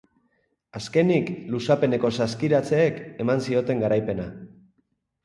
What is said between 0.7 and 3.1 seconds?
Azkenik, luzapeneko saskiratzeek